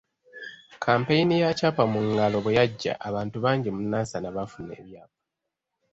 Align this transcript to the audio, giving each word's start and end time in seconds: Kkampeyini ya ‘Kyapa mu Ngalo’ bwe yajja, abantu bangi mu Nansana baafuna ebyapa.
Kkampeyini 0.73 1.35
ya 1.41 1.51
‘Kyapa 1.57 1.83
mu 1.91 1.99
Ngalo’ 2.09 2.37
bwe 2.43 2.55
yajja, 2.57 2.93
abantu 3.07 3.35
bangi 3.43 3.69
mu 3.75 3.81
Nansana 3.91 4.29
baafuna 4.35 4.71
ebyapa. 4.81 5.19